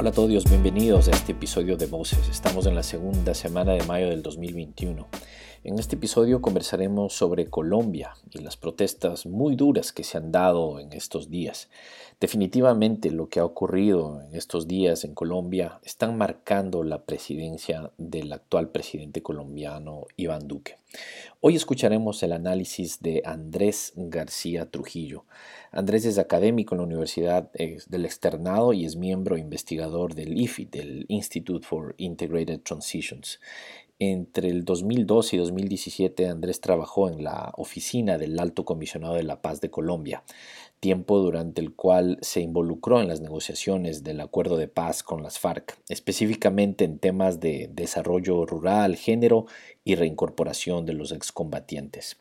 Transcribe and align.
Hola 0.00 0.08
a 0.08 0.12
todos, 0.14 0.44
bienvenidos 0.48 1.08
a 1.08 1.10
este 1.10 1.32
episodio 1.32 1.76
de 1.76 1.84
Voces. 1.84 2.26
Estamos 2.30 2.64
en 2.64 2.74
la 2.74 2.82
segunda 2.82 3.34
semana 3.34 3.74
de 3.74 3.82
mayo 3.82 4.08
del 4.08 4.22
2021. 4.22 5.06
En 5.62 5.78
este 5.78 5.96
episodio 5.96 6.40
conversaremos 6.40 7.12
sobre 7.12 7.50
Colombia 7.50 8.14
y 8.30 8.38
las 8.38 8.56
protestas 8.56 9.26
muy 9.26 9.56
duras 9.56 9.92
que 9.92 10.04
se 10.04 10.16
han 10.16 10.32
dado 10.32 10.80
en 10.80 10.94
estos 10.94 11.28
días. 11.28 11.68
Definitivamente 12.18 13.10
lo 13.10 13.28
que 13.28 13.40
ha 13.40 13.44
ocurrido 13.44 14.22
en 14.22 14.34
estos 14.34 14.66
días 14.66 15.04
en 15.04 15.12
Colombia 15.12 15.78
están 15.84 16.16
marcando 16.16 16.82
la 16.82 17.04
presidencia 17.04 17.92
del 17.98 18.32
actual 18.32 18.70
presidente 18.70 19.22
colombiano 19.22 20.06
Iván 20.16 20.48
Duque. 20.48 20.78
Hoy 21.40 21.56
escucharemos 21.56 22.22
el 22.22 22.32
análisis 22.32 23.02
de 23.02 23.20
Andrés 23.26 23.92
García 23.96 24.70
Trujillo. 24.70 25.26
Andrés 25.72 26.06
es 26.06 26.16
académico 26.16 26.74
en 26.74 26.78
la 26.78 26.86
Universidad 26.86 27.50
eh, 27.52 27.78
del 27.86 28.06
Externado 28.06 28.72
y 28.72 28.86
es 28.86 28.96
miembro 28.96 29.36
investigador 29.36 30.14
del 30.14 30.40
IFI, 30.40 30.64
del 30.64 31.04
Institute 31.08 31.66
for 31.66 31.94
Integrated 31.98 32.60
Transitions. 32.60 33.38
Entre 34.02 34.48
el 34.48 34.64
2012 34.64 35.36
y 35.36 35.38
2017, 35.38 36.26
Andrés 36.26 36.62
trabajó 36.62 37.10
en 37.10 37.22
la 37.22 37.52
oficina 37.58 38.16
del 38.16 38.38
Alto 38.38 38.64
Comisionado 38.64 39.12
de 39.12 39.24
la 39.24 39.42
Paz 39.42 39.60
de 39.60 39.70
Colombia 39.70 40.24
tiempo 40.80 41.18
durante 41.18 41.60
el 41.60 41.74
cual 41.74 42.18
se 42.22 42.40
involucró 42.40 43.00
en 43.00 43.08
las 43.08 43.20
negociaciones 43.20 44.02
del 44.02 44.20
acuerdo 44.20 44.56
de 44.56 44.66
paz 44.66 45.02
con 45.02 45.22
las 45.22 45.38
FARC, 45.38 45.78
específicamente 45.90 46.84
en 46.84 46.98
temas 46.98 47.38
de 47.38 47.70
desarrollo 47.72 48.46
rural, 48.46 48.96
género 48.96 49.44
y 49.84 49.94
reincorporación 49.94 50.86
de 50.86 50.94
los 50.94 51.12
excombatientes. 51.12 52.16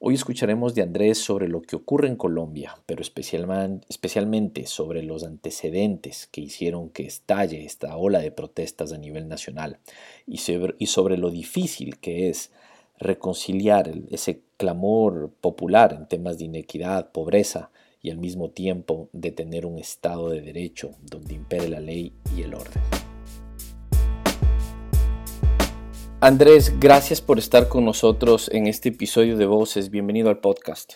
Hoy 0.00 0.14
escucharemos 0.14 0.74
de 0.74 0.82
Andrés 0.82 1.18
sobre 1.18 1.48
lo 1.48 1.60
que 1.60 1.76
ocurre 1.76 2.08
en 2.08 2.16
Colombia, 2.16 2.76
pero 2.86 3.02
especialmente 3.02 4.66
sobre 4.66 5.02
los 5.02 5.22
antecedentes 5.22 6.26
que 6.28 6.40
hicieron 6.40 6.88
que 6.88 7.06
estalle 7.06 7.64
esta 7.64 7.96
ola 7.96 8.20
de 8.20 8.32
protestas 8.32 8.92
a 8.92 8.98
nivel 8.98 9.28
nacional 9.28 9.78
y 10.26 10.38
sobre, 10.38 11.18
lo 11.18 11.30
difícil 11.30 11.98
que 11.98 12.30
es 12.30 12.52
reconciliar 12.98 13.92
ese 14.10 14.40
clamor 14.56 15.30
popular 15.40 15.92
en 15.92 16.08
temas 16.08 16.38
de 16.38 16.44
inequidad, 16.44 17.12
pobreza, 17.12 17.70
y 18.00 18.10
al 18.10 18.18
mismo 18.18 18.50
tiempo 18.50 19.08
de 19.12 19.32
tener 19.32 19.66
un 19.66 19.78
Estado 19.78 20.30
de 20.30 20.40
Derecho 20.40 20.96
donde 21.02 21.34
impere 21.34 21.68
la 21.68 21.80
ley 21.80 22.12
y 22.36 22.42
el 22.42 22.54
orden. 22.54 22.82
Andrés, 26.20 26.74
gracias 26.80 27.20
por 27.20 27.38
estar 27.38 27.68
con 27.68 27.84
nosotros 27.84 28.50
en 28.52 28.66
este 28.66 28.88
episodio 28.88 29.36
de 29.36 29.46
Voces. 29.46 29.90
Bienvenido 29.90 30.30
al 30.30 30.40
podcast. 30.40 30.94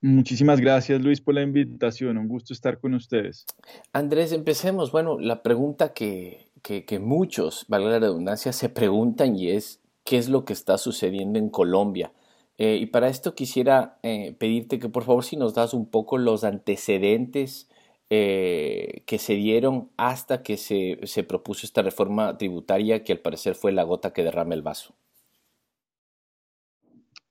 Muchísimas 0.00 0.60
gracias 0.60 1.00
Luis 1.00 1.20
por 1.20 1.34
la 1.34 1.42
invitación, 1.42 2.18
un 2.18 2.28
gusto 2.28 2.52
estar 2.52 2.78
con 2.78 2.94
ustedes. 2.94 3.46
Andrés, 3.92 4.32
empecemos. 4.32 4.92
Bueno, 4.92 5.18
la 5.18 5.42
pregunta 5.42 5.92
que, 5.92 6.50
que, 6.62 6.98
muchos, 7.00 7.64
valga 7.66 7.90
la 7.90 7.98
redundancia, 7.98 8.52
se 8.52 8.68
preguntan 8.68 9.34
y 9.34 9.50
es, 9.50 9.80
¿qué 10.04 10.18
es 10.18 10.28
lo 10.28 10.44
que 10.44 10.52
está 10.52 10.78
sucediendo 10.78 11.38
en 11.38 11.48
Colombia? 11.48 12.12
Eh, 12.58 12.76
y 12.76 12.86
para 12.86 13.08
esto 13.08 13.36
quisiera 13.36 13.98
eh, 14.02 14.32
pedirte 14.32 14.80
que 14.80 14.88
por 14.88 15.04
favor 15.04 15.24
si 15.24 15.36
nos 15.36 15.54
das 15.54 15.74
un 15.74 15.88
poco 15.88 16.18
los 16.18 16.42
antecedentes 16.42 17.70
eh, 18.10 19.04
que 19.06 19.18
se 19.18 19.34
dieron 19.34 19.90
hasta 19.96 20.42
que 20.42 20.56
se, 20.56 20.98
se, 21.04 21.22
propuso 21.22 21.64
esta 21.64 21.82
reforma 21.82 22.36
tributaria 22.36 23.04
que 23.04 23.12
al 23.12 23.20
parecer 23.20 23.54
fue 23.54 23.70
la 23.70 23.84
gota 23.84 24.12
que 24.12 24.24
derrama 24.24 24.54
el 24.54 24.62
vaso. 24.62 24.96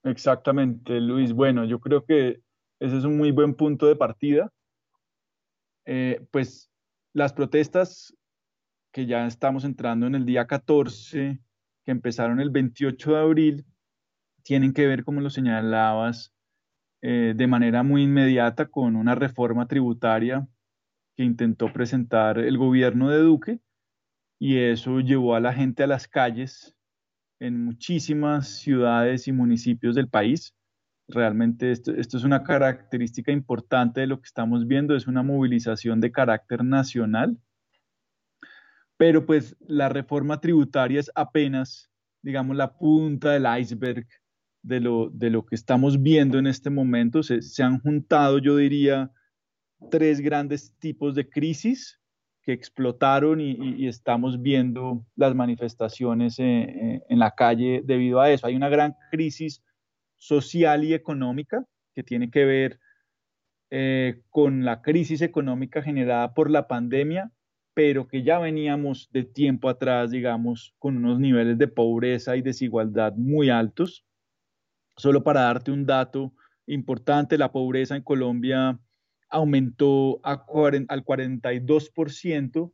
Exactamente, 0.03 1.01
Luis. 1.01 1.33
Bueno, 1.33 1.65
yo 1.65 1.79
creo 1.79 2.05
que 2.05 2.39
ese 2.79 2.97
es 2.97 3.03
un 3.03 3.17
muy 3.17 3.31
buen 3.31 3.53
punto 3.53 3.85
de 3.87 3.97
partida. 3.97 4.53
pues 6.31 6.69
las 7.13 7.33
protestas 7.33 8.13
que 8.93 9.05
ya 9.05 9.25
estamos 9.25 9.65
entrando 9.65 10.07
en 10.07 10.15
el 10.15 10.25
día 10.25 10.47
14, 10.47 11.39
que 11.83 11.91
empezaron 11.91 12.39
el 12.39 12.49
28 12.49 13.11
de 13.11 13.19
abril, 13.19 13.65
tienen 14.47 14.71
que 14.71 14.87
ver, 14.87 15.03
como 15.03 15.19
lo 15.19 15.29
señalabas, 15.29 16.33
eh, 17.01 17.33
de 17.35 17.47
manera 17.47 17.83
muy 17.83 18.03
inmediata 18.03 18.67
con 18.67 18.95
una 18.95 19.13
reforma 19.13 19.67
tributaria 19.67 20.47
que 21.17 21.23
intentó 21.25 21.73
presentar 21.73 22.39
el 22.39 22.57
gobierno 22.57 23.09
de 23.09 23.19
Duque 23.19 23.59
y 24.39 24.59
eso 24.59 25.01
llevó 25.01 25.35
a 25.35 25.41
la 25.41 25.51
gente 25.51 25.83
a 25.83 25.87
las 25.87 26.07
calles 26.07 26.73
en 27.41 27.61
muchísimas 27.65 28.47
ciudades 28.47 29.27
y 29.27 29.33
municipios 29.33 29.95
del 29.95 30.07
país. 30.07 30.55
Realmente 31.09 31.71
esto, 31.71 31.91
esto, 31.91 32.15
es 32.15 32.23
una 32.23 32.43
característica 32.43 33.33
importante 33.33 33.99
de 33.99 34.07
lo 34.07 34.21
que 34.21 34.27
estamos 34.27 34.65
viendo, 34.65 34.95
es 34.95 35.07
una 35.07 35.23
movilización 35.23 35.99
de 35.99 36.13
carácter 36.13 36.63
nacional, 36.63 37.37
pero 38.95 39.25
pues 39.25 39.57
la 39.59 39.89
reforma 39.89 40.39
tributaria 40.39 41.01
es 41.01 41.11
apenas, 41.15 41.91
digamos, 42.21 42.55
la 42.55 42.77
punta 42.77 43.31
del 43.31 43.45
iceberg 43.59 44.07
de 44.67 44.81
lo, 44.81 45.09
de 45.09 45.29
lo 45.29 45.45
que 45.45 45.55
estamos 45.55 46.01
viendo 46.01 46.37
en 46.37 46.47
este 46.47 46.69
momento. 46.69 47.23
Se, 47.23 47.63
han 47.63 47.79
juntado, 47.79 48.37
yo 48.39 48.57
diría, 48.57 49.11
tres 49.89 50.19
grandes 50.19 50.73
tipos 50.79 51.15
de 51.15 51.29
crisis 51.29 51.99
que 52.43 52.53
explotaron 52.53 53.41
y, 53.41 53.87
estamos 53.87 54.41
viendo 54.41 55.05
las 55.15 55.35
manifestaciones 55.35 56.39
en, 56.39 57.01
la 57.09 57.31
calle 57.31 57.81
debido 57.83 58.19
a 58.19 58.31
eso. 58.31 58.47
Hay 58.47 58.55
una 58.55 58.69
gran 58.69 58.95
crisis 59.11 59.63
social 60.17 60.83
y 60.83 60.93
económica 60.93 61.65
que 61.93 62.03
tiene 62.03 62.29
que 62.29 62.45
ver 62.45 62.79
eh, 63.69 64.21
con 64.29 64.65
la 64.65 64.81
crisis 64.81 65.21
económica 65.21 65.81
generada 65.81 66.33
por 66.33 66.49
la 66.49 66.67
pandemia, 66.67 67.31
pero 67.73 68.07
que 68.07 68.23
ya 68.23 68.39
veníamos 68.39 69.09
de 69.11 69.23
tiempo 69.23 69.69
atrás, 69.69 70.11
digamos, 70.11 70.73
con 70.79 70.97
unos 70.97 71.19
niveles 71.19 71.57
de 71.57 71.67
pobreza 71.67 72.35
y 72.35 72.41
desigualdad 72.41 73.13
muy 73.15 73.49
altos. 73.49 74.07
Solo 74.97 75.23
para 75.23 75.41
darte 75.41 75.71
un 75.71 75.85
dato 75.85 76.33
importante, 76.65 77.37
la 77.37 77.51
pobreza 77.51 77.95
en 77.95 78.01
Colombia 78.03 78.79
aumentó 79.29 80.19
al 80.23 80.45
42% 80.45 82.73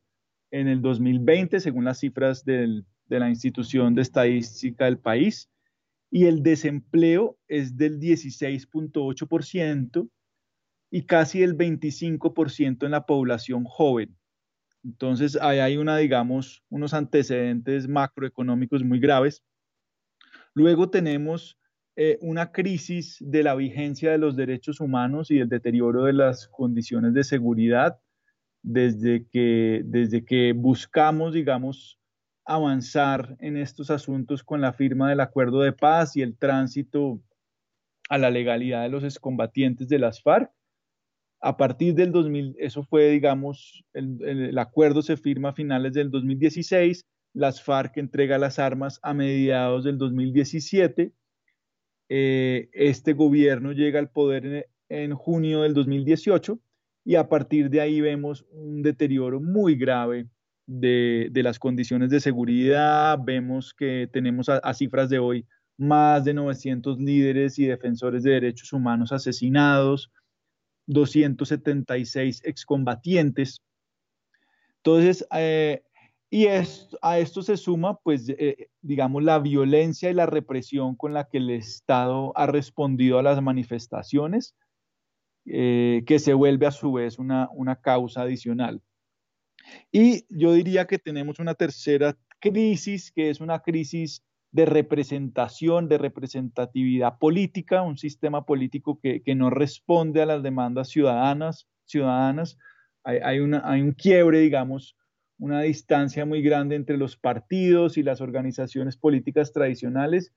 en 0.51 0.67
el 0.67 0.81
2020, 0.81 1.59
según 1.59 1.85
las 1.85 1.99
cifras 1.99 2.43
de 2.45 2.83
la 3.09 3.29
institución 3.29 3.93
de 3.93 4.01
estadística 4.03 4.85
del 4.85 4.99
país, 4.99 5.49
y 6.09 6.25
el 6.25 6.41
desempleo 6.43 7.37
es 7.47 7.75
del 7.75 7.99
16.8% 7.99 10.09
y 10.91 11.05
casi 11.05 11.41
el 11.41 11.57
25% 11.57 12.85
en 12.85 12.91
la 12.91 13.05
población 13.05 13.65
joven. 13.65 14.15
Entonces, 14.83 15.37
ahí 15.41 15.59
hay 15.59 15.77
una, 15.77 15.97
digamos, 15.97 16.63
unos 16.69 16.93
antecedentes 16.93 17.87
macroeconómicos 17.87 18.83
muy 18.83 18.99
graves. 18.99 19.43
Luego 20.53 20.91
tenemos 20.91 21.57
eh, 21.95 22.17
una 22.21 22.51
crisis 22.51 23.17
de 23.19 23.43
la 23.43 23.53
vigencia 23.53 24.11
de 24.11 24.17
los 24.17 24.35
derechos 24.35 24.79
humanos 24.79 25.29
y 25.29 25.37
el 25.37 25.47
deterioro 25.47 26.05
de 26.05 26.13
las 26.13 26.47
condiciones 26.47 27.13
de 27.13 27.23
seguridad 27.23 27.99
desde 28.63 29.27
que, 29.27 29.83
desde 29.85 30.25
que 30.25 30.53
buscamos, 30.53 31.33
digamos, 31.33 31.99
avanzar 32.45 33.37
en 33.39 33.57
estos 33.57 33.91
asuntos 33.91 34.43
con 34.43 34.59
la 34.59 34.73
firma 34.73 35.09
del 35.09 35.19
acuerdo 35.19 35.61
de 35.61 35.71
paz 35.71 36.17
y 36.17 36.23
el 36.23 36.35
tránsito 36.35 37.21
a 38.09 38.17
la 38.17 38.31
legalidad 38.31 38.81
de 38.81 38.89
los 38.89 39.03
excombatientes 39.03 39.87
de 39.87 39.99
las 39.99 40.19
FARC. 40.19 40.51
A 41.41 41.57
partir 41.57 41.93
del 41.93 42.11
2000, 42.11 42.55
eso 42.57 42.83
fue, 42.83 43.09
digamos, 43.09 43.83
el, 43.93 44.17
el 44.23 44.57
acuerdo 44.57 45.03
se 45.03 45.15
firma 45.15 45.49
a 45.49 45.53
finales 45.53 45.93
del 45.93 46.09
2016, 46.09 47.05
las 47.33 47.61
FARC 47.61 47.97
entrega 47.97 48.39
las 48.39 48.57
armas 48.57 48.99
a 49.03 49.13
mediados 49.13 49.83
del 49.83 49.99
2017 49.99 51.13
eh, 52.09 52.69
este 52.73 53.13
gobierno 53.13 53.71
llega 53.71 53.99
al 53.99 54.09
poder 54.09 54.69
en, 54.89 55.13
junio 55.15 55.61
del 55.61 55.73
2018 55.73 56.59
y 57.05 57.15
a 57.15 57.27
partir 57.27 57.69
de 57.69 57.81
ahí 57.81 58.01
vemos 58.01 58.45
un 58.51 58.81
deterioro 58.81 59.41
muy 59.41 59.75
grave 59.75 60.27
de, 60.65 61.31
las 61.35 61.59
condiciones 61.59 62.09
de 62.09 62.19
seguridad. 62.19 63.19
Vemos 63.23 63.73
que 63.73 64.09
tenemos 64.11 64.49
a, 64.49 64.73
cifras 64.73 65.09
de 65.09 65.19
hoy 65.19 65.45
más 65.77 66.23
de 66.23 66.33
900 66.33 66.99
líderes 66.99 67.57
y 67.59 67.65
defensores 67.65 68.23
de 68.23 68.31
derechos 68.31 68.71
humanos 68.73 69.11
asesinados, 69.11 70.11
276 70.87 72.41
excombatientes. 72.45 73.61
Entonces, 74.77 75.25
eh, 75.35 75.83
y 76.33 76.47
a 76.47 77.19
esto 77.19 77.43
se 77.43 77.57
suma, 77.57 77.99
pues, 77.99 78.27
eh, 78.27 78.69
digamos, 78.81 79.21
la 79.21 79.37
violencia 79.37 80.09
y 80.09 80.15
la 80.15 80.25
represión 80.25 80.95
con 80.95 81.13
la 81.13 81.29
que 81.29 81.37
el 81.37 81.51
Estado 81.51 82.33
ha 82.35 82.47
respondido 82.47 83.19
a 83.19 83.21
las 83.21 83.39
manifestaciones, 83.39 84.55
eh, 85.45 86.03
que 86.07 86.17
se 86.17 86.33
vuelve 86.33 86.65
a 86.65 86.71
su 86.71 86.91
vez 86.91 87.19
una, 87.19 87.49
una 87.53 87.75
causa 87.75 88.23
adicional. 88.23 88.81
Y 89.91 90.25
yo 90.27 90.53
diría 90.53 90.87
que 90.87 90.97
tenemos 90.97 91.37
una 91.37 91.53
tercera 91.53 92.17
crisis, 92.39 93.11
que 93.11 93.29
es 93.29 93.39
una 93.39 93.59
crisis 93.59 94.23
de 94.51 94.65
representación, 94.65 95.87
de 95.87 95.99
representatividad 95.99 97.19
política, 97.19 97.83
un 97.83 97.99
sistema 97.99 98.43
político 98.43 98.99
que, 98.99 99.21
que 99.21 99.35
no 99.35 99.51
responde 99.51 100.23
a 100.23 100.25
las 100.25 100.41
demandas 100.41 100.89
ciudadanas, 100.89 101.67
ciudadanas 101.85 102.57
hay, 103.03 103.39
un 103.39 103.91
quiebre, 103.91 104.39
digamos, 104.39 104.95
una 105.43 105.61
distancia 105.61 106.25
muy 106.25 106.41
grande 106.41 106.77
entre 106.77 106.95
los 106.95 107.17
partidos 107.17 107.97
y 107.97 108.03
las 108.03 108.21
organizaciones 108.21 108.95
políticas 108.95 109.51
tradicionales 109.51 110.31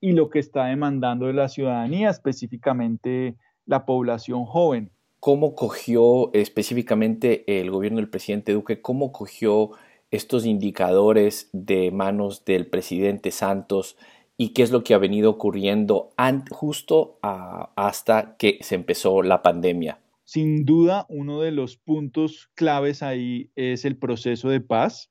y 0.00 0.12
lo 0.12 0.30
que 0.30 0.40
está 0.40 0.66
demandando 0.66 1.28
de 1.28 1.32
la 1.32 1.48
ciudadanía, 1.48 2.10
específicamente 2.10 3.36
la 3.66 3.86
población 3.86 4.46
joven. 4.46 4.90
¿Cómo 5.20 5.54
cogió 5.54 6.32
específicamente 6.34 7.60
el 7.60 7.70
gobierno 7.70 7.98
del 7.98 8.10
presidente 8.10 8.52
Duque, 8.52 8.82
cómo 8.82 9.12
cogió 9.12 9.70
estos 10.10 10.44
indicadores 10.44 11.50
de 11.52 11.92
manos 11.92 12.44
del 12.44 12.66
presidente 12.66 13.30
Santos 13.30 13.96
y 14.36 14.54
qué 14.54 14.64
es 14.64 14.72
lo 14.72 14.82
que 14.82 14.92
ha 14.92 14.98
venido 14.98 15.30
ocurriendo 15.30 16.10
justo 16.50 17.20
hasta 17.22 18.36
que 18.36 18.58
se 18.62 18.74
empezó 18.74 19.22
la 19.22 19.40
pandemia? 19.40 20.00
Sin 20.28 20.66
duda, 20.66 21.06
uno 21.08 21.40
de 21.40 21.52
los 21.52 21.78
puntos 21.78 22.50
claves 22.54 23.02
ahí 23.02 23.50
es 23.56 23.86
el 23.86 23.96
proceso 23.96 24.50
de 24.50 24.60
paz. 24.60 25.10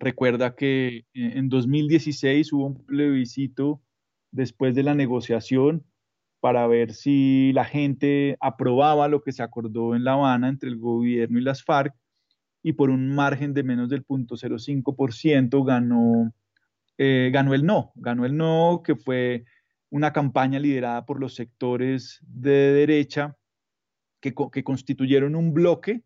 Recuerda 0.00 0.56
que 0.56 1.06
en 1.14 1.48
2016 1.48 2.52
hubo 2.52 2.66
un 2.66 2.84
plebiscito 2.86 3.80
después 4.32 4.74
de 4.74 4.82
la 4.82 4.96
negociación 4.96 5.86
para 6.40 6.66
ver 6.66 6.92
si 6.92 7.52
la 7.52 7.64
gente 7.66 8.36
aprobaba 8.40 9.06
lo 9.06 9.22
que 9.22 9.30
se 9.30 9.44
acordó 9.44 9.94
en 9.94 10.02
La 10.02 10.14
Habana 10.14 10.48
entre 10.48 10.70
el 10.70 10.78
gobierno 10.80 11.38
y 11.38 11.42
las 11.42 11.62
FARC 11.62 11.94
y 12.64 12.72
por 12.72 12.90
un 12.90 13.14
margen 13.14 13.54
de 13.54 13.62
menos 13.62 13.88
del 13.90 14.04
0.05% 14.04 15.64
ganó, 15.64 16.34
eh, 16.98 17.30
ganó 17.32 17.54
el 17.54 17.64
no, 17.64 17.92
ganó 17.94 18.26
el 18.26 18.36
no 18.36 18.82
que 18.84 18.96
fue 18.96 19.44
una 19.88 20.12
campaña 20.12 20.58
liderada 20.58 21.06
por 21.06 21.20
los 21.20 21.36
sectores 21.36 22.18
de 22.26 22.72
derecha 22.72 23.36
que, 24.34 24.64
constituyeron 24.64 25.34
un 25.34 25.52
bloque 25.52 26.02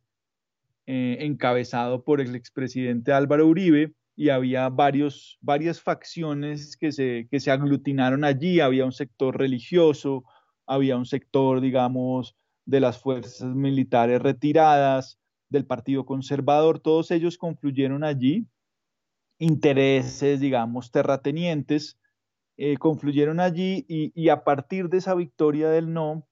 eh, 0.86 1.18
encabezado 1.20 2.04
por 2.04 2.20
el 2.20 2.34
expresidente 2.34 3.12
Álvaro 3.12 3.46
Uribe 3.46 3.94
y 4.16 4.28
había 4.28 4.68
varios, 4.68 5.38
varias 5.40 5.80
facciones 5.80 6.76
que 6.76 6.92
se, 6.92 7.28
que 7.30 7.40
se 7.40 7.50
aglutinaron 7.50 8.24
allí, 8.24 8.60
había 8.60 8.84
un 8.84 8.92
sector 8.92 9.38
religioso, 9.38 10.24
había 10.66 10.96
un 10.96 11.06
sector, 11.06 11.60
digamos, 11.60 12.36
de 12.66 12.80
las 12.80 13.00
fuerzas 13.00 13.54
militares 13.54 14.20
retiradas, 14.20 15.20
del 15.50 15.66
Partido 15.66 16.06
Conservador, 16.06 16.78
todos 16.78 17.10
ellos 17.10 17.36
confluyeron 17.36 18.04
allí, 18.04 18.46
intereses, 19.38 20.40
digamos, 20.40 20.90
terratenientes, 20.90 21.98
eh, 22.56 22.76
confluyeron 22.76 23.40
allí 23.40 23.84
y, 23.88 24.28
a 24.28 24.44
partir 24.44 24.88
de 24.88 24.98
esa 24.98 25.14
victoria 25.14 25.68
del 25.68 25.92
no, 25.92 26.26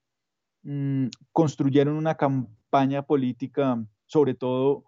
Mm, 0.62 1.06
construyeron 1.32 1.96
una 1.96 2.16
campaña 2.16 3.02
política, 3.02 3.84
sobre 4.06 4.34
todo 4.34 4.84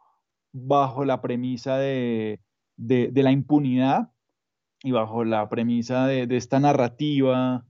bajo 0.52 1.04
la 1.04 1.22
premisa 1.22 1.78
de, 1.78 2.40
la 2.76 3.30
impunidad 3.30 4.10
y 4.82 4.90
bajo 4.90 5.24
la 5.24 5.48
premisa 5.48 6.06
de, 6.06 6.26
esta 6.36 6.58
narrativa 6.58 7.64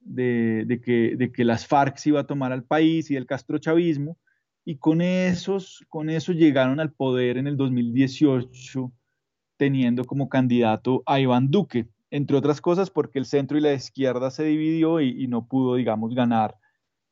de, 0.00 0.80
que, 0.82 1.44
las 1.44 1.66
FARC 1.66 1.98
se 1.98 2.10
iba 2.10 2.20
a 2.20 2.26
tomar 2.26 2.52
al 2.52 2.64
país 2.64 3.10
y 3.10 3.16
el 3.16 3.26
castrochavismo, 3.26 4.18
y 4.64 4.76
con, 4.78 5.02
esos, 5.02 5.84
con 5.90 6.08
eso 6.08 6.32
llegaron 6.32 6.80
al 6.80 6.92
poder 6.92 7.36
en 7.36 7.46
el 7.46 7.56
2018 7.56 8.92
teniendo 9.58 10.04
como 10.04 10.28
candidato 10.30 11.02
a 11.04 11.20
Iván 11.20 11.50
Duque, 11.50 11.88
entre 12.10 12.36
otras 12.36 12.60
cosas 12.62 12.90
porque 12.90 13.18
el 13.18 13.26
centro 13.26 13.58
y 13.58 13.60
la 13.60 13.74
izquierda 13.74 14.30
se 14.30 14.44
dividió 14.44 15.00
y 15.00 15.26
no 15.28 15.46
pudo, 15.46 15.74
digamos, 15.76 16.14
ganar 16.14 16.56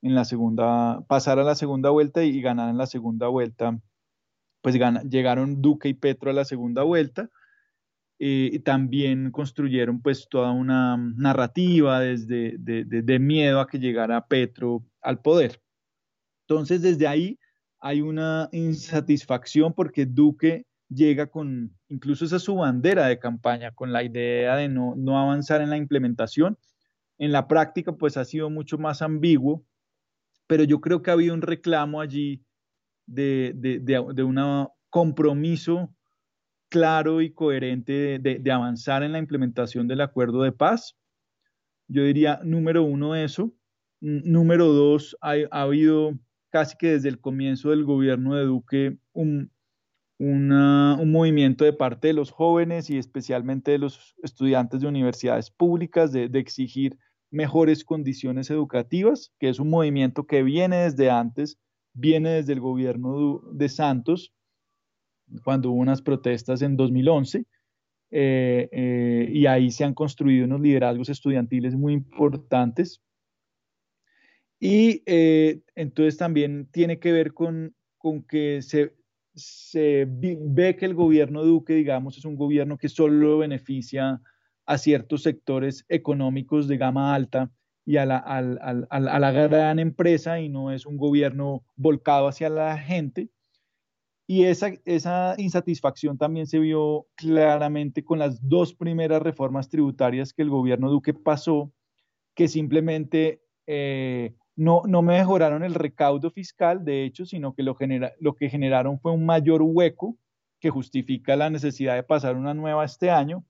en 0.03 0.15
la 0.15 0.25
segunda, 0.25 1.01
pasar 1.07 1.39
a 1.39 1.45
la 1.45 1.55
segunda 1.55 1.91
vuelta 1.91 2.25
y, 2.25 2.41
ganar 2.43 2.69
en 2.69 2.77
la 2.77 2.87
segunda 2.87 3.29
vuelta. 3.29 3.79
Pues 4.61 4.77
llegaron 5.09 5.63
Duque 5.63 5.89
y 5.89 5.95
Petro 5.95 6.31
a 6.31 6.35
la 6.35 6.45
segunda 6.45 6.83
vuelta. 6.83 7.31
Eh, 8.19 8.51
y 8.53 8.59
también 8.61 9.33
construyeron 9.33 10.01
pues 10.01 10.29
toda 10.29 10.53
una 10.53 10.97
narrativa 10.97 11.99
desde 11.99 12.57
de, 12.57 13.19
miedo 13.19 13.59
a 13.59 13.67
que 13.67 13.81
llegara 13.81 14.27
Petro 14.29 14.85
al 15.01 15.21
poder. 15.21 15.61
Entonces 16.47 16.83
desde 16.83 17.09
ahí 17.09 17.39
hay 17.81 18.01
una 18.01 18.49
insatisfacción 18.53 19.73
porque 19.73 20.07
Duque 20.07 20.67
llega 20.89 21.27
con, 21.27 21.77
incluso 21.89 22.25
esa 22.25 22.37
es 22.37 22.43
su 22.43 22.55
bandera 22.55 23.09
de 23.09 23.19
campaña, 23.19 23.73
con 23.73 23.93
la 23.93 24.05
idea 24.05 24.55
de 24.55 24.69
no, 24.69 24.95
no 24.97 25.19
avanzar 25.19 25.61
en 25.61 25.71
la 25.71 25.77
implementación. 25.77 26.57
En 27.19 27.33
la 27.33 27.49
práctica 27.49 27.93
pues 27.93 28.17
ha 28.17 28.25
sido 28.25 28.51
mucho 28.51 28.79
más 28.79 29.03
ambiguo 29.03 29.65
pero 30.53 30.65
yo 30.65 30.83
creo 30.83 31.01
que 31.01 31.09
ha 31.09 31.15
habido 31.15 31.33
un 31.33 31.41
reclamo 31.41 32.03
allí 32.03 32.45
de, 33.07 33.55
de, 33.57 34.23
un 34.23 34.69
compromiso 34.91 35.97
claro 36.69 37.23
y 37.23 37.33
coherente 37.33 38.19
de, 38.19 38.53
avanzar 38.53 39.03
en 39.03 39.13
la 39.13 39.19
implementación 39.19 39.89
del 39.89 40.03
acuerdo 40.03 40.43
de 40.43 40.53
paz. 40.53 40.95
Yo 41.89 42.05
diría, 42.05 42.39
número 42.45 42.83
uno, 42.83 43.17
eso. 43.17 43.55
Número 44.03 44.67
dos, 44.67 45.17
ha, 45.23 45.37
habido 45.51 46.19
casi 46.51 46.77
que 46.77 46.89
desde 46.91 47.09
el 47.09 47.19
comienzo 47.19 47.71
del 47.71 47.85
gobierno 47.85 48.35
de 48.35 48.45
Duque 48.45 48.99
un, 49.15 49.51
un 50.19 51.11
movimiento 51.11 51.65
de 51.65 51.73
parte 51.73 52.09
de 52.09 52.13
los 52.13 52.31
jóvenes 52.31 52.91
y 52.91 52.99
especialmente 52.99 53.71
de 53.71 53.79
los 53.79 54.15
estudiantes 54.23 54.83
de 54.83 54.89
universidades 54.89 55.51
públicas 55.51 56.13
de, 56.13 56.29
de 56.29 56.39
exigir 56.41 56.99
mejores 57.33 57.85
condiciones 57.85 58.51
educativas, 58.51 59.33
que 59.41 59.49
es 59.49 59.59
un 59.59 59.71
movimiento 59.71 60.27
que 60.27 60.43
viene 60.43 60.85
desde 60.85 61.11
antes, 61.11 61.59
viene 61.95 62.31
desde 62.31 62.53
el 62.53 62.61
gobierno 62.61 63.41
de 63.53 63.69
Santos, 63.69 64.33
cuando 65.43 65.71
hubo 65.71 65.81
unas 65.81 66.03
protestas 66.03 66.61
en 66.63 66.77
2011, 66.77 67.47
eh, 68.11 68.69
eh, 68.71 69.29
y 69.33 69.47
ahí 69.47 69.71
se 69.71 69.85
han 69.85 69.95
construido 69.95 70.45
unos 70.45 70.61
liderazgos 70.61 71.09
estudiantiles 71.09 71.75
muy 71.75 71.95
importantes. 71.95 73.01
Y 74.61 75.03
eh, 75.07 75.63
entonces 75.75 76.19
también 76.19 76.69
tiene 76.71 76.99
que 76.99 77.13
ver 77.13 77.33
con, 77.33 77.75
con 77.97 78.23
que 78.25 78.61
se, 78.61 78.95
se 79.35 80.07
ve 80.07 80.77
que 80.77 80.85
el 80.85 80.95
gobierno 80.95 81.43
Duque, 81.43 81.73
digamos, 81.75 82.19
es 82.19 82.27
un 82.27 82.37
gobierno 82.37 82.77
que 82.77 82.91
solo 82.91 83.39
beneficia 83.39 84.21
a 84.67 84.79
ciertos 84.79 85.23
sectores 85.23 85.85
económicos 85.89 86.69
de 86.69 86.77
gama 86.77 87.15
alta 87.15 87.51
y 87.85 87.97
a 87.97 88.07
la, 88.07 88.19
a 88.19 89.01
la 89.01 89.31
gran 89.33 89.79
empresa 89.79 90.41
y 90.41 90.49
no 90.49 90.71
es 90.71 90.87
un 90.87 90.97
gobierno 90.97 91.65
volcado 91.77 92.29
hacia 92.29 92.49
la 92.49 92.79
gente. 92.79 93.29
Y 94.27 94.45
esa, 94.45 94.71
esa 94.85 95.35
insatisfacción 95.37 96.17
también 96.17 96.47
se 96.47 96.59
vio 96.59 97.07
claramente 97.17 98.05
con 98.05 98.19
las 98.19 98.49
dos 98.49 98.73
primeras 98.73 99.21
reformas 99.21 99.69
tributarias 99.69 100.33
que 100.33 100.43
el 100.43 100.51
gobierno 100.51 100.91
Duque 100.91 101.13
pasó, 101.13 101.73
que 102.35 102.49
simplemente 102.49 103.43
eh, 103.67 104.35
no, 104.57 104.83
no 104.87 105.03
mejoraron 105.03 105.65
el 105.65 105.75
recaudo 105.75 106.31
fiscal, 106.31 106.85
de 106.85 107.05
hecho, 107.05 107.27
sino 107.27 107.55
que 107.55 107.63
lo, 107.63 107.75
genera, 107.75 108.13
lo 108.21 108.35
que 108.35 108.49
generaron 108.49 109.01
fue 109.01 109.13
un 109.13 109.27
mayor 109.27 109.63
hueco 109.63 110.17
que 110.61 110.71
justifica 110.71 111.35
la 111.37 111.51
necesidad 111.51 111.97
de 111.97 112.05
pasar 112.05 112.37
una 112.37 112.55
nueva 112.55 112.85
este 112.85 113.11
año, 113.11 113.45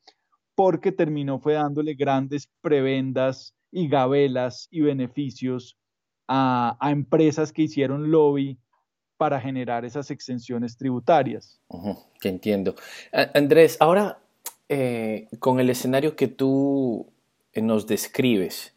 porque 0.55 0.93
terminó 0.93 1.39
fue 1.39 1.55
dándole 1.55 1.95
grandes 1.95 2.49
prebendas 2.61 3.55
y 3.71 3.89
gabelas 3.89 4.69
y 4.71 4.83
beneficios 4.83 5.77
a, 6.29 6.77
empresas 6.83 7.53
que 7.53 7.63
hicieron 7.63 8.11
lobby 8.11 8.59
para 9.17 9.41
generar 9.41 9.85
esas 9.85 10.11
exenciones 10.11 10.77
tributarias. 10.77 11.61
que 12.21 12.29
entiendo. 12.29 12.75
Andrés, 13.35 13.77
ahora 13.81 14.19
eh, 14.69 15.29
con 15.39 15.61
el 15.61 15.71
escenario 15.71 16.17
que 16.17 16.29
tú 16.29 17.07
eh, 17.53 17.63
nos 17.63 17.87
describes, 17.87 18.75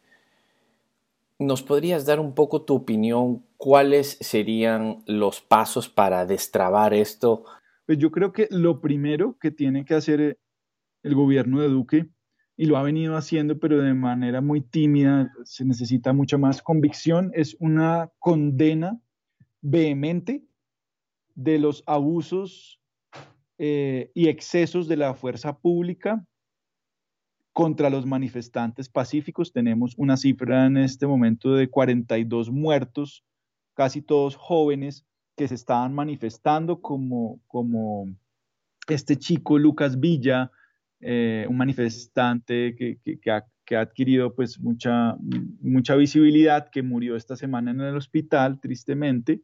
¿nos 1.40 1.64
podrías 1.64 2.06
dar 2.06 2.20
un 2.20 2.34
poco 2.34 2.64
tu 2.64 2.76
opinión? 2.76 3.44
¿Cuáles 3.58 4.18
serían 4.22 5.04
los 5.06 5.42
pasos 5.42 5.90
para 5.90 6.26
destrabar 6.26 6.94
esto? 6.94 7.46
Pues 7.86 7.98
yo 7.98 8.12
creo 8.12 8.34
que 8.34 8.48
lo 8.52 8.82
primero 8.82 9.38
que 9.40 9.52
tiene 9.52 9.86
que 9.86 9.96
hacer 9.96 10.38
el 11.06 11.14
gobierno 11.14 11.62
de 11.62 11.70
Duque 11.70 12.10
y 12.58 12.66
lo 12.66 12.78
ha 12.78 12.84
venido 12.84 13.16
haciendo, 13.16 13.60
pero 13.60 13.82
de 13.82 13.94
manera 13.94 14.42
muy 14.42 14.62
tímida, 14.62 15.32
se 15.44 15.64
necesita 15.66 16.14
mucha 16.14 16.38
más 16.38 16.62
convicción, 16.62 17.32
es 17.36 17.56
una 17.60 18.12
condena 18.18 19.00
vehemente 19.62 20.44
de 21.36 21.60
los 21.60 21.84
abusos 21.86 22.82
eh, 23.60 24.12
y 24.16 24.30
excesos 24.30 24.88
de 24.88 24.98
la 24.98 25.14
fuerza 25.14 25.60
pública 25.60 26.26
contra 27.54 27.90
los 27.92 28.06
manifestantes 28.06 28.90
pacíficos. 28.90 29.54
Tenemos 29.54 29.94
una 29.98 30.18
cifra 30.18 30.66
en 30.66 30.78
este 30.78 31.06
momento 31.06 31.54
de 31.54 31.70
42 31.70 32.50
muertos, 32.50 33.24
casi 33.76 34.02
todos 34.02 34.36
jóvenes 34.36 35.06
que 35.36 35.48
se 35.48 35.56
estaban 35.56 35.94
manifestando 35.94 36.82
como, 36.82 37.42
como 37.48 38.08
este 38.88 39.18
chico 39.18 39.60
Lucas 39.60 40.00
Villa, 40.00 40.52
eh, 41.08 41.46
un 41.48 41.58
manifestante 41.58 42.76
que, 42.76 43.32
ha, 43.32 43.46
adquirido 43.80 44.34
pues 44.34 44.60
mucha, 44.60 45.16
mucha 45.62 45.96
visibilidad, 45.96 46.70
que 46.72 46.82
murió 46.82 47.16
esta 47.16 47.36
semana 47.36 47.70
en 47.70 47.82
el 47.82 47.96
hospital, 47.96 48.60
tristemente. 48.60 49.44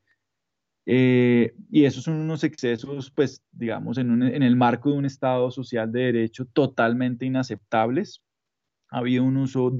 Eh, 0.87 1.53
y 1.69 1.85
esos 1.85 2.05
son 2.05 2.15
unos 2.15 2.43
excesos, 2.43 3.11
pues, 3.11 3.43
digamos, 3.51 3.99
en, 3.99 4.23
el 4.23 4.55
marco 4.55 4.89
de 4.89 4.97
un 4.97 5.05
Estado 5.05 5.51
social 5.51 5.91
de 5.91 6.01
derecho 6.01 6.45
totalmente 6.45 7.27
inaceptables. 7.27 8.23
Ha 8.89 8.97
habido 8.97 9.23
un 9.23 9.37
uso 9.37 9.71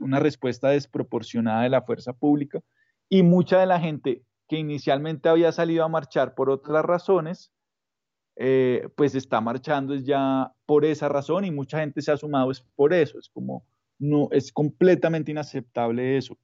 una 0.00 0.20
respuesta 0.20 0.68
desproporcionada 0.68 1.62
de 1.62 1.70
la 1.70 1.82
fuerza 1.82 2.12
pública 2.12 2.60
y 3.08 3.22
mucha 3.22 3.58
de 3.60 3.66
la 3.66 3.80
gente 3.80 4.22
que 4.46 4.58
inicialmente 4.58 5.30
había 5.30 5.52
salido 5.52 5.84
a 5.84 5.88
marchar 5.88 6.34
por 6.34 6.50
otras 6.50 6.84
razones, 6.84 7.50
eh, 8.40 8.88
pues 8.96 9.16
está 9.16 9.40
marchando 9.40 9.96
ya 9.96 10.52
por 10.64 10.84
esa 10.84 11.08
razón 11.08 11.44
y 11.44 11.50
mucha 11.50 11.80
gente 11.80 12.00
se 12.00 12.12
ha 12.12 12.16
sumado 12.16 12.52
es 12.52 12.60
por 12.76 12.94
eso. 12.94 13.18
Es 13.18 13.28
como, 13.28 13.66
no, 13.98 14.28
es 14.30 14.52
completamente 14.52 15.32
inaceptable 15.32 16.16
eso. 16.16 16.38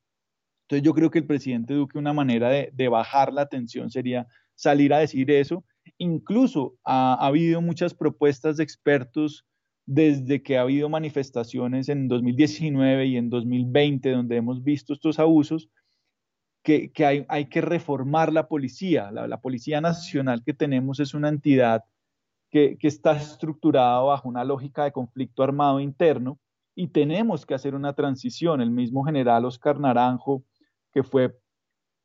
Entonces 0.64 0.84
yo 0.84 0.92
creo 0.92 1.10
que 1.10 1.20
el 1.20 1.26
presidente 1.26 1.74
Duque, 1.74 1.96
una 1.96 2.12
manera 2.12 2.48
de, 2.48 2.88
bajar 2.88 3.32
la 3.32 3.46
tensión 3.46 3.90
sería 3.90 4.26
salir 4.56 4.92
a 4.92 4.98
decir 4.98 5.30
eso. 5.30 5.64
Incluso 5.98 6.76
ha, 6.84 7.14
habido 7.24 7.60
muchas 7.60 7.94
propuestas 7.94 8.56
de 8.56 8.64
expertos 8.64 9.46
desde 9.86 10.42
que 10.42 10.58
ha 10.58 10.62
habido 10.62 10.88
manifestaciones 10.88 11.88
en 11.88 12.08
2019 12.08 13.06
y 13.06 13.16
en 13.18 13.30
2020 13.30 14.10
donde 14.10 14.36
hemos 14.36 14.64
visto 14.64 14.94
estos 14.94 15.20
abusos, 15.20 15.68
que, 16.64 16.90
hay, 17.28 17.46
que 17.46 17.60
reformar 17.60 18.32
la 18.32 18.48
policía. 18.48 19.12
La, 19.12 19.40
Policía 19.40 19.80
Nacional 19.80 20.42
que 20.42 20.54
tenemos 20.54 20.98
es 20.98 21.14
una 21.14 21.28
entidad 21.28 21.84
que, 22.50 22.76
que 22.78 22.88
está 22.88 23.16
estructurada 23.16 24.00
bajo 24.00 24.28
una 24.28 24.42
lógica 24.42 24.82
de 24.82 24.92
conflicto 24.92 25.44
armado 25.44 25.78
interno 25.78 26.40
y 26.74 26.88
tenemos 26.88 27.46
que 27.46 27.54
hacer 27.54 27.76
una 27.76 27.92
transición. 27.92 28.60
El 28.60 28.72
mismo 28.72 29.04
general 29.04 29.44
Oscar 29.44 29.78
Naranjo 29.78 30.42
que 30.94 31.02
fue 31.02 31.36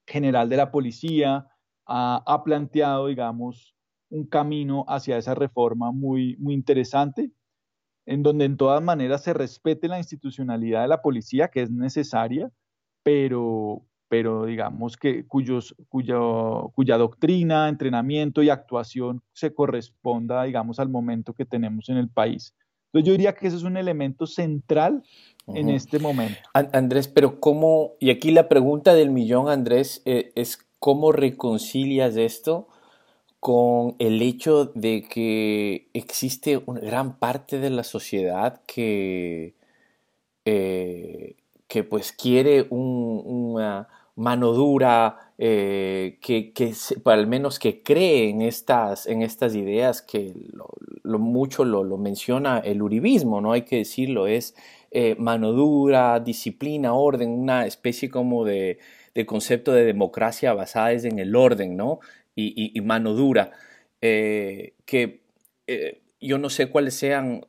general 0.07 0.49
de 0.49 0.57
la 0.57 0.71
policía, 0.71 1.47
ha, 1.85 2.43
planteado, 2.43 3.07
digamos, 3.07 3.75
un 4.09 4.25
camino 4.25 4.83
hacia 4.87 5.17
esa 5.17 5.35
reforma 5.35 5.91
muy, 5.91 6.35
muy 6.37 6.53
interesante, 6.53 7.31
en 8.05 8.23
donde 8.23 8.45
en 8.45 8.57
todas 8.57 8.81
maneras 8.81 9.23
se 9.23 9.33
respete 9.33 9.87
la 9.87 9.99
institucionalidad 9.99 10.81
de 10.81 10.87
la 10.87 11.01
policía, 11.01 11.47
que 11.47 11.61
es 11.61 11.71
necesaria, 11.71 12.51
pero, 13.03 13.85
pero 14.09 14.45
digamos 14.45 14.97
que 14.97 15.25
cuyos, 15.25 15.75
cuyo, 15.87 16.71
cuya 16.75 16.97
doctrina, 16.97 17.69
entrenamiento 17.69 18.41
y 18.41 18.49
actuación 18.49 19.21
se 19.33 19.53
corresponda, 19.53 20.43
digamos, 20.43 20.79
al 20.79 20.89
momento 20.89 21.33
que 21.33 21.45
tenemos 21.45 21.87
en 21.89 21.97
el 21.97 22.09
país. 22.09 22.55
Entonces 22.87 23.07
yo 23.07 23.11
diría 23.13 23.35
que 23.35 23.47
ese 23.47 23.57
es 23.57 23.63
un 23.63 23.77
elemento 23.77 24.25
central 24.25 25.03
en 25.47 25.69
este 25.69 25.99
momento. 25.99 26.39
Andrés, 26.53 27.07
pero 27.07 27.39
¿cómo, 27.39 27.93
y 27.99 28.09
aquí 28.09 28.31
la 28.31 28.49
pregunta 28.49 28.95
del 28.95 29.11
millón, 29.11 29.47
Andrés, 29.47 30.01
eh, 30.05 30.31
es 30.35 30.67
cómo 30.79 31.11
reconcilias 31.11 32.15
esto 32.17 32.67
con 33.39 33.95
el 33.99 34.21
hecho 34.21 34.65
de 34.65 35.03
que 35.03 35.87
existe 35.93 36.61
una 36.65 36.81
gran 36.81 37.19
parte 37.19 37.59
de 37.59 37.69
la 37.69 37.83
sociedad 37.83 38.61
que, 38.65 39.55
eh, 40.45 41.35
que 41.67 41.83
pues 41.83 42.11
quiere 42.11 42.65
una 42.69 43.87
mano 44.19 44.51
dura, 44.51 45.33
eh, 45.37 46.19
que, 46.21 46.51
que, 46.51 46.73
al 47.05 47.25
menos 47.25 47.57
que 47.57 47.81
cree 47.81 48.29
en 48.29 48.41
estas, 48.41 49.07
en 49.07 49.21
estas 49.21 49.55
ideas 49.55 50.01
que 50.01 50.33
lo, 51.03 51.19
mucho 51.19 51.63
lo, 51.63 51.85
lo, 51.85 51.97
menciona 51.97 52.59
el 52.59 52.81
uribismo, 52.81 53.39
¿no? 53.39 53.53
Hay 53.53 53.61
que 53.61 53.77
decirlo, 53.77 54.27
es 54.27 54.55
eh, 54.91 55.15
mano 55.17 55.53
dura, 55.53 56.19
disciplina, 56.19 56.93
orden, 56.93 57.29
una 57.29 57.65
especie 57.65 58.09
como 58.09 58.43
de, 58.43 58.79
concepto 59.25 59.71
de 59.71 59.85
democracia 59.85 60.53
basada 60.53 60.91
en 60.91 61.19
el 61.19 61.35
orden, 61.35 61.77
¿no? 61.77 61.99
Y, 62.35 62.79
mano 62.81 63.13
dura, 63.13 63.51
eh, 64.01 64.73
que 64.85 65.21
yo 66.21 66.37
no 66.37 66.49
sé 66.49 66.69
cuáles 66.69 66.93
sean, 66.95 67.45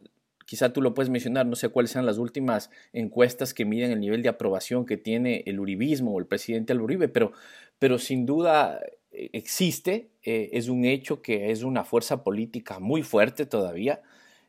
quizá 0.51 0.73
tú 0.73 0.83
lo 0.83 0.95
puedes 0.95 1.11
mencionar, 1.11 1.47
no 1.47 1.55
sé 1.55 1.69
cuáles 1.69 1.93
sean 1.93 2.07
las 2.07 2.19
últimas 2.19 2.73
encuestas 2.93 3.55
que 3.55 3.65
miden 3.65 3.93
el 3.93 4.01
nivel 4.01 4.25
de 4.25 4.31
aprobación 4.31 4.85
que 4.85 4.97
tiene 4.97 5.45
el 5.47 5.61
uribismo 5.61 6.13
o 6.13 6.19
el 6.19 6.27
presidente 6.27 6.73
al 6.73 6.81
Uribe, 6.81 7.07
pero, 7.07 7.31
pero 7.79 8.01
sin 8.01 8.27
duda 8.27 8.81
existe, 9.13 10.11
es 10.23 10.69
un 10.69 10.85
hecho 10.87 11.23
que 11.23 11.53
es 11.53 11.63
una 11.63 11.85
fuerza 11.85 12.25
política 12.25 12.81
muy 12.81 13.05
fuerte 13.05 13.47
todavía, 13.47 14.03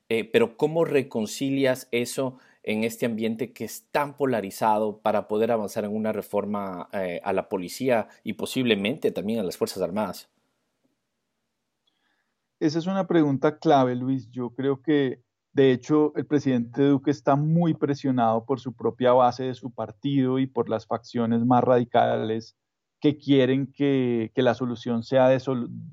pero 0.08 0.58
¿cómo 0.58 0.86
reconcilias 0.86 1.88
eso 1.92 2.40
en 2.64 2.84
este 2.84 3.06
ambiente 3.06 3.54
que 3.54 3.64
es 3.64 3.88
tan 3.92 4.18
polarizado 4.18 5.02
para 5.02 5.28
poder 5.28 5.52
avanzar 5.52 5.86
en 5.86 5.96
una 5.96 6.14
reforma 6.14 6.90
eh, 6.94 7.22
a 7.24 7.32
la 7.32 7.48
policía 7.48 8.08
y 8.24 8.34
posiblemente 8.34 9.12
también 9.12 9.40
a 9.40 9.44
las 9.44 9.56
Fuerzas 9.56 9.84
Armadas? 9.84 10.32
Esa 12.60 12.78
es 12.78 12.86
una 12.86 13.08
pregunta 13.08 13.58
clave, 13.58 13.96
Luis. 13.96 14.30
Yo 14.30 14.52
creo 14.52 14.82
que, 14.84 15.24
de 15.54 15.74
hecho, 15.74 16.14
el 16.16 16.26
presidente 16.26 16.84
Duque 16.84 17.12
está 17.12 17.36
muy 17.36 17.74
presionado 17.74 18.46
por 18.46 18.62
su 18.62 18.74
propia 18.74 19.12
base 19.12 19.44
de 19.44 19.54
su 19.54 19.74
partido 19.74 20.40
y 20.40 20.48
por 20.48 20.70
las 20.70 20.88
facciones 20.88 21.46
más 21.46 21.62
radicales 21.62 22.56
que 23.02 23.18
quieren 23.18 23.74
que, 23.74 24.32
la 24.36 24.54
solución 24.54 25.04
sea 25.04 25.30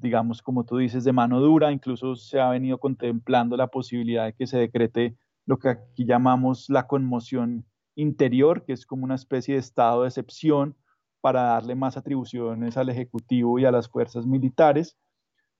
digamos, 0.00 0.42
como 0.42 0.64
tú 0.64 0.76
dices, 0.76 1.02
de 1.02 1.12
mano 1.12 1.40
dura. 1.40 1.72
Incluso 1.72 2.14
se 2.14 2.38
ha 2.38 2.50
venido 2.50 2.78
contemplando 2.78 3.56
la 3.56 3.66
posibilidad 3.66 4.26
de 4.26 4.34
que 4.34 4.46
se 4.46 4.58
decrete 4.58 5.16
lo 5.44 5.58
que 5.58 5.70
aquí 5.70 6.04
llamamos 6.04 6.66
la 6.68 6.86
conmoción 6.86 7.66
interior, 7.96 8.64
que 8.64 8.74
es 8.74 8.86
como 8.86 9.04
una 9.04 9.16
especie 9.16 9.54
de 9.54 9.60
estado 9.60 10.02
de 10.02 10.08
excepción 10.08 10.76
para 11.20 11.42
darle 11.42 11.74
más 11.74 11.96
atribuciones 11.96 12.76
al 12.76 12.90
Ejecutivo 12.90 13.58
y 13.58 13.64
a 13.64 13.72
las 13.72 13.88
fuerzas 13.88 14.24
militares. 14.24 14.96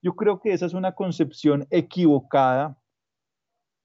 Yo 0.01 0.15
creo 0.15 0.39
que 0.39 0.53
esa 0.53 0.67
es 0.67 0.73
una 0.73 0.93
concepción 0.93 1.67
equivocada 1.69 2.78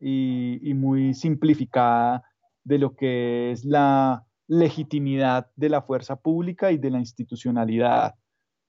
y, 0.07 0.75
muy 0.75 1.15
simplificada 1.15 2.23
de 2.63 2.79
lo 2.79 2.95
que 2.95 3.51
es 3.51 3.65
la 3.65 4.27
legitimidad 4.47 5.51
de 5.57 5.71
la 5.71 5.83
fuerza 5.83 6.17
pública 6.17 6.73
y 6.73 6.79
de 6.79 6.91
la 6.91 6.99
institucionalidad. 6.99 8.15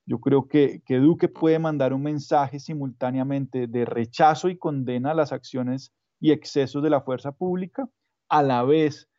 Yo 0.06 0.20
creo 0.20 0.48
que, 0.48 0.82
que 0.86 0.98
Duque 0.98 1.28
puede 1.28 1.60
mandar 1.60 1.94
un 1.94 2.04
mensaje 2.04 2.60
simultáneamente 2.60 3.68
de 3.68 3.86
rechazo 3.86 4.50
y 4.50 4.58
condena 4.58 5.12
a 5.12 5.16
las 5.16 5.34
acciones 5.34 5.92
y 6.22 6.32
excesos 6.32 6.82
de 6.82 6.90
la 6.90 7.02
fuerza 7.02 7.34
pública, 7.34 7.90
a 8.30 8.42
la 8.42 8.64
vez 8.64 9.10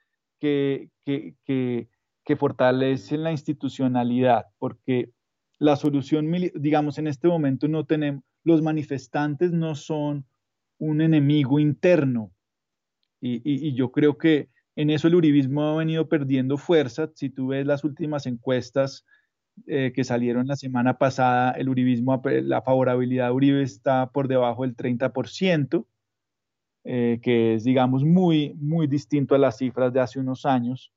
que, 0.40 0.90
que, 1.04 1.34
que, 1.44 2.36
fortalecen 2.36 3.22
la 3.22 3.30
institucionalidad, 3.30 4.46
porque 4.58 5.10
la 5.58 5.76
solución, 5.76 6.30
digamos, 6.54 6.98
en 6.98 7.06
este 7.06 7.28
momento 7.28 7.68
no 7.68 7.84
tenemos, 7.84 8.24
los 8.42 8.62
manifestantes 8.62 9.52
no 9.52 9.74
son 9.74 10.26
un 10.78 11.00
enemigo 11.00 11.58
interno. 11.58 12.32
Y, 13.20 13.74
yo 13.74 13.90
creo 13.90 14.18
que 14.18 14.48
en 14.76 14.90
eso 14.90 15.08
el 15.08 15.14
uribismo 15.16 15.62
ha 15.62 15.76
venido 15.76 16.08
perdiendo 16.08 16.58
fuerza. 16.58 17.10
Si 17.14 17.30
tú 17.30 17.48
ves 17.48 17.66
las 17.66 17.82
últimas 17.82 18.26
encuestas 18.26 19.04
eh, 19.66 19.92
que 19.94 20.04
salieron 20.04 20.46
la 20.46 20.56
semana 20.56 20.98
pasada, 20.98 21.52
el 21.52 21.68
uribismo, 21.68 22.22
la 22.24 22.62
favorabilidad 22.62 23.26
de 23.26 23.32
Uribe 23.32 23.62
está 23.62 24.10
por 24.10 24.28
debajo 24.28 24.62
del 24.62 24.76
30%. 24.76 25.86
Eh, 26.88 27.18
que 27.20 27.54
es, 27.54 27.64
digamos, 27.64 28.04
muy, 28.04 28.54
muy 28.60 28.86
distinto 28.86 29.34
a 29.34 29.38
las 29.38 29.56
cifras 29.56 29.92
de 29.92 29.98
hace 29.98 30.20
unos 30.20 30.46
años. 30.46 30.92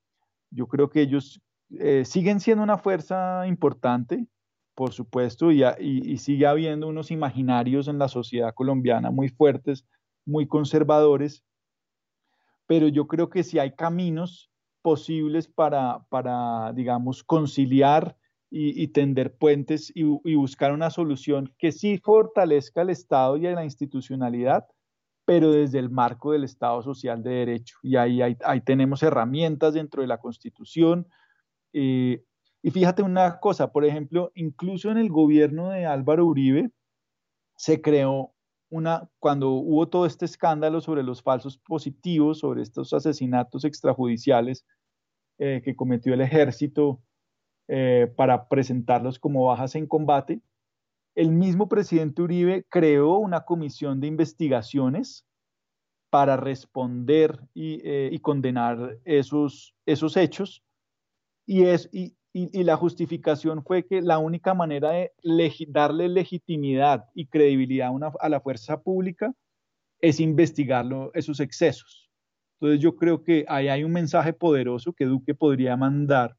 Yo 0.52 0.68
creo 0.68 0.92
que 0.92 1.02
ellos 1.02 1.42
eh, 1.80 2.06
siguen 2.06 2.40
siendo 2.40 2.64
una 2.64 2.78
fuerza 2.78 3.48
importante, 3.48 4.28
por 4.80 4.94
supuesto, 4.94 5.52
y, 5.52 6.18
sigue 6.20 6.48
habiendo 6.48 6.88
unos 6.88 7.12
imaginarios 7.12 7.90
en 7.90 8.00
la 8.00 8.08
sociedad 8.08 8.54
colombiana 8.54 9.12
muy 9.12 9.28
fuertes, 9.28 9.86
muy 10.26 10.48
conservadores, 10.48 11.44
pero 12.66 12.88
yo 12.88 13.06
creo 13.06 13.30
que 13.30 13.44
sí 13.44 13.60
hay 13.60 13.76
caminos 13.76 14.50
posibles 14.82 15.50
para, 15.50 16.06
para 16.08 16.72
digamos, 16.72 17.26
conciliar 17.26 18.16
y, 18.50 18.88
tender 18.88 19.36
puentes 19.36 19.92
y, 19.94 20.04
buscar 20.36 20.72
una 20.72 20.92
solución 20.92 21.54
que 21.58 21.74
sí 21.74 21.98
fortalezca 21.98 22.84
el 22.84 22.92
Estado 22.92 23.36
y 23.36 23.42
la 23.42 23.66
institucionalidad, 23.66 24.66
pero 25.26 25.52
desde 25.52 25.80
el 25.80 25.90
marco 25.90 26.32
del 26.32 26.46
Estado 26.46 26.82
Social 26.84 27.22
de 27.22 27.32
Derecho. 27.32 27.76
Y 27.84 27.98
ahí, 27.98 28.22
ahí, 28.22 28.62
tenemos 28.62 29.04
herramientas 29.04 29.74
dentro 29.74 30.04
de 30.04 30.08
la 30.08 30.20
Constitución. 30.20 31.06
Eh, 31.74 32.24
y 32.62 32.72
fíjate 32.72 33.02
una 33.04 33.40
cosa, 33.40 33.72
por 33.72 33.86
ejemplo, 33.86 34.32
incluso 34.36 34.92
en 34.92 34.98
el 34.98 35.10
gobierno 35.10 35.70
de 35.70 35.86
Álvaro 35.86 36.26
Uribe 36.26 36.72
se 37.56 37.82
creó 37.82 38.34
una, 38.70 39.10
cuando 39.20 39.52
hubo 39.52 39.88
todo 39.88 40.06
este 40.06 40.26
escándalo 40.26 40.82
sobre 40.82 41.04
los 41.04 41.24
falsos 41.24 41.58
positivos, 41.58 42.40
sobre 42.40 42.62
estos 42.62 42.94
asesinatos 42.94 43.66
extrajudiciales 43.66 44.66
eh, 45.40 45.62
que 45.64 45.76
cometió 45.76 46.14
el 46.14 46.22
ejército 46.22 47.02
eh, 47.68 48.12
para 48.16 48.48
presentarlos 48.48 49.20
como 49.20 49.46
bajas 49.46 49.76
en 49.76 49.88
combate, 49.88 50.42
el 51.16 51.32
mismo 51.32 51.68
presidente 51.68 52.22
Uribe 52.22 52.66
creó 52.70 53.18
una 53.18 53.42
comisión 53.42 54.00
de 54.00 54.08
investigaciones 54.08 55.26
para 56.10 56.38
responder 56.38 57.40
y, 57.54 57.82
eh, 57.84 58.18
condenar 58.22 58.98
esos, 59.06 59.76
esos 59.86 60.18
hechos. 60.18 60.64
Y, 61.46 61.64
es, 61.64 61.90
y, 62.32 62.64
la 62.64 62.78
justificación 62.78 63.64
fue 63.64 63.86
que 63.86 64.02
la 64.02 64.20
única 64.20 64.54
manera 64.54 64.92
de 64.92 65.12
darle 65.68 66.10
legitimidad 66.10 67.06
y 67.16 67.28
credibilidad 67.28 67.92
a, 68.20 68.30
la 68.30 68.40
fuerza 68.40 68.82
pública 68.82 69.34
es 70.00 70.20
investigarlo, 70.20 71.12
esos 71.16 71.40
excesos. 71.40 72.10
Entonces 72.60 72.82
yo 72.82 72.96
creo 72.96 73.24
que 73.24 73.46
ahí 73.48 73.68
hay 73.68 73.84
un 73.84 73.92
mensaje 73.92 74.34
poderoso 74.34 74.94
que 74.94 75.06
Duque 75.06 75.34
podría 75.34 75.76
mandar. 75.76 76.36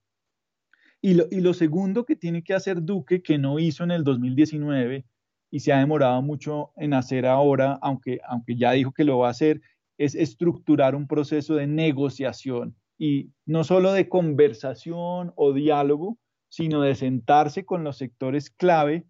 Y 1.03 1.15
lo, 1.15 1.27
y 1.31 1.41
lo 1.41 1.55
segundo 1.55 2.05
que 2.05 2.15
tiene 2.15 2.45
que 2.45 2.55
hacer 2.55 2.83
Duque, 2.83 3.23
que 3.23 3.39
no 3.39 3.59
hizo 3.59 3.83
en 3.85 3.91
el 3.91 4.05
2019 4.05 5.07
y 5.51 5.61
se 5.61 5.73
ha 5.73 5.79
demorado 5.79 6.23
mucho 6.23 6.73
en 6.77 6.95
hacer 6.95 7.27
ahora, 7.27 7.79
aunque, 7.83 8.21
aunque 8.29 8.57
ya 8.57 8.73
dijo 8.73 8.93
que 8.93 9.05
lo 9.05 9.19
va 9.19 9.29
a 9.29 9.33
hacer, 9.33 9.61
es 9.99 10.15
estructurar 10.15 10.95
un 10.95 11.09
proceso 11.09 11.57
de 11.57 11.67
negociación 11.67 12.77
y 13.01 13.33
no 13.47 13.65
solo 13.65 13.93
de 13.93 14.11
conversación 14.11 15.33
o 15.35 15.55
diálogo, 15.55 16.19
sino 16.51 16.83
de 16.83 16.95
sentarse 16.95 17.65
con 17.65 17.83
los 17.83 17.97
sectores 17.97 18.51
clave 18.51 19.07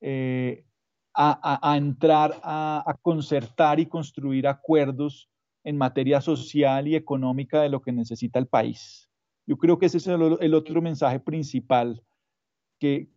eh, 0.00 0.64
a, 1.12 1.74
entrar 1.76 2.38
a, 2.44 2.96
concertar 3.02 3.80
y 3.80 3.86
construir 3.86 4.46
acuerdos 4.46 5.28
en 5.64 5.76
materia 5.76 6.20
social 6.20 6.86
y 6.86 6.94
económica 6.94 7.62
de 7.62 7.68
lo 7.68 7.82
que 7.82 7.90
necesita 7.90 8.38
el 8.38 8.46
país. 8.46 9.10
Yo 9.44 9.56
creo 9.56 9.76
que 9.76 9.86
ese 9.86 9.98
es 9.98 10.06
el, 10.06 10.54
otro 10.54 10.80
mensaje 10.80 11.18
principal 11.18 12.00
que, 12.78 13.08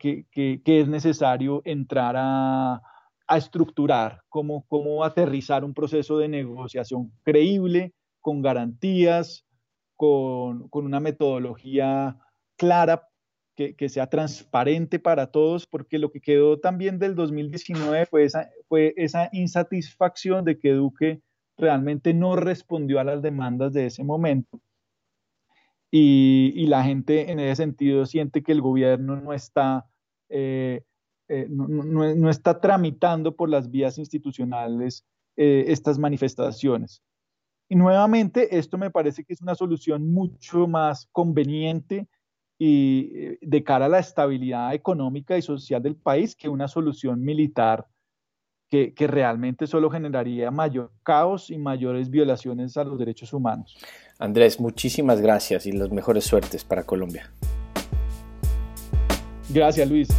es 0.66 0.88
necesario 0.88 1.62
entrar 1.66 2.16
a, 2.18 2.82
estructurar, 3.30 4.24
cómo, 4.28 4.66
cómo 4.68 5.04
aterrizar 5.04 5.64
un 5.64 5.76
proceso 5.76 6.18
de 6.18 6.30
negociación 6.30 7.12
creíble, 7.24 7.94
con 8.22 8.42
garantías, 8.42 9.46
con, 10.00 10.70
una 10.72 11.02
metodología 11.02 12.18
clara, 12.56 13.10
que, 13.54 13.90
sea 13.90 14.08
transparente 14.08 14.98
para 14.98 15.28
todos, 15.28 15.68
porque 15.68 16.00
lo 16.00 16.10
que 16.10 16.22
quedó 16.22 16.58
también 16.58 17.00
del 17.00 17.16
2019 17.16 18.06
fue 18.06 18.94
esa, 18.96 19.30
insatisfacción 19.34 20.46
de 20.46 20.58
que 20.58 20.72
Duque 20.72 21.22
realmente 21.58 22.14
no 22.14 22.38
respondió 22.38 23.02
a 23.02 23.04
las 23.04 23.22
demandas 23.22 23.74
de 23.74 23.88
ese 23.88 24.06
momento. 24.06 24.62
Y, 25.92 26.66
la 26.68 26.86
gente 26.86 27.30
en 27.30 27.42
ese 27.42 27.58
sentido 27.58 28.06
siente 28.06 28.42
que 28.42 28.54
el 28.54 28.62
gobierno 28.62 29.18
no 29.18 29.34
está, 29.34 29.86
eh, 30.30 30.86
eh, 31.28 31.48
no, 31.50 32.30
está 32.30 32.62
tramitando 32.62 33.36
por 33.36 33.50
las 33.50 33.70
vías 33.70 33.98
institucionales 33.98 35.06
eh, 35.36 35.66
estas 35.68 36.00
manifestaciones. 36.00 37.04
Y 37.70 37.76
nuevamente, 37.76 38.58
esto 38.58 38.80
me 38.80 38.90
parece 38.90 39.24
que 39.24 39.34
es 39.34 39.42
una 39.42 39.54
solución 39.54 40.12
mucho 40.12 40.68
más 40.68 41.08
conveniente 41.12 42.08
y 42.58 43.12
eh, 43.14 43.38
de 43.42 43.64
cara 43.64 43.86
a 43.86 43.90
la 43.90 44.00
estabilidad 44.00 44.74
económica 44.74 45.38
y 45.38 45.44
social 45.44 45.82
del 45.82 45.96
país 45.96 46.36
que 46.36 46.50
una 46.50 46.68
solución 46.68 47.22
militar 47.22 47.86
que, 48.70 48.94
que, 48.94 49.08
realmente 49.08 49.66
solo 49.66 49.90
generaría 49.90 50.52
mayor 50.52 50.92
caos 51.04 51.50
y 51.50 51.58
mayores 51.58 52.10
violaciones 52.10 52.76
a 52.78 52.84
los 52.84 53.00
derechos 53.00 53.34
humanos. 53.34 53.78
Andrés, 54.20 54.60
muchísimas 54.60 55.22
gracias 55.22 55.66
y 55.66 55.72
las 55.72 55.92
mejores 55.92 56.26
suertes 56.26 56.64
para 56.64 56.84
Colombia. 56.84 57.32
Gracias, 59.50 59.90
Luis. 59.90 60.10